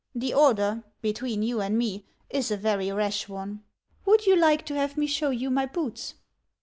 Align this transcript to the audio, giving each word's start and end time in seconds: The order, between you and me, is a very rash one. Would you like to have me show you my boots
The 0.15 0.33
order, 0.33 0.83
between 1.03 1.43
you 1.43 1.61
and 1.61 1.77
me, 1.77 2.05
is 2.31 2.49
a 2.49 2.57
very 2.57 2.91
rash 2.91 3.29
one. 3.29 3.63
Would 4.07 4.25
you 4.25 4.35
like 4.35 4.65
to 4.65 4.73
have 4.73 4.97
me 4.97 5.05
show 5.05 5.29
you 5.29 5.51
my 5.51 5.67
boots 5.67 6.15